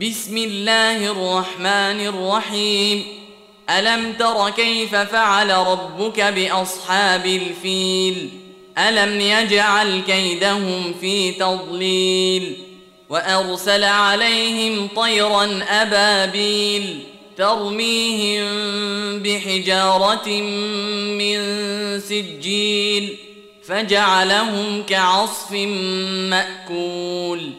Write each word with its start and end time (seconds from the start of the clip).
بسم 0.00 0.36
الله 0.36 1.10
الرحمن 1.10 2.06
الرحيم. 2.06 3.04
ألم 3.70 4.12
تر 4.12 4.50
كيف 4.50 4.94
فعل 4.94 5.50
ربك 5.50 6.20
بأصحاب 6.20 7.26
الفيل؟ 7.26 8.28
ألم 8.78 9.20
يجعل 9.20 10.00
كيدهم 10.06 10.94
في 11.00 11.32
تضليل؟ 11.32 12.56
وأرسل 13.08 13.84
عليهم 13.84 14.88
طيرا 14.96 15.64
أبابيل 15.68 16.98
ترميهم 17.38 18.48
بحجارة 19.22 20.28
من 21.18 21.38
سجيل 22.00 23.16
فجعلهم 23.68 24.82
كعصف 24.82 25.52
مأكول. 26.30 27.50